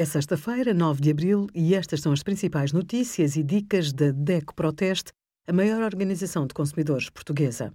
[0.00, 4.54] É sexta-feira, 9 de abril, e estas são as principais notícias e dicas da DECO
[4.54, 5.10] Proteste,
[5.44, 7.74] a maior organização de consumidores portuguesa.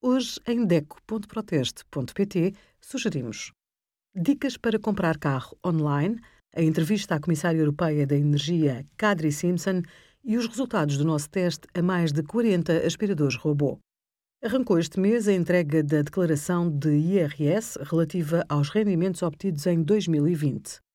[0.00, 3.50] Hoje, em DECO.proteste.pt, sugerimos
[4.14, 6.20] dicas para comprar carro online,
[6.54, 9.82] a entrevista à Comissária Europeia da Energia, Kadri Simpson,
[10.22, 13.80] e os resultados do nosso teste a mais de 40 aspiradores robô.
[14.40, 20.85] Arrancou este mês a entrega da declaração de IRS relativa aos rendimentos obtidos em 2020.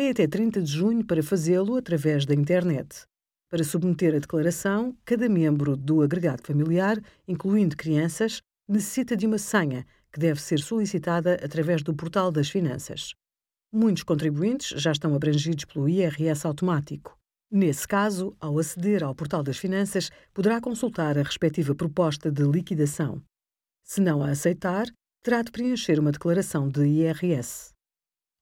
[0.00, 3.04] Tem até 30 de junho para fazê-lo através da internet.
[3.50, 9.86] Para submeter a declaração, cada membro do agregado familiar, incluindo crianças, necessita de uma senha
[10.10, 13.12] que deve ser solicitada através do Portal das Finanças.
[13.70, 17.14] Muitos contribuintes já estão abrangidos pelo IRS automático.
[17.52, 23.22] Nesse caso, ao aceder ao Portal das Finanças, poderá consultar a respectiva proposta de liquidação.
[23.84, 24.86] Se não a aceitar,
[25.22, 27.78] terá de preencher uma declaração de IRS.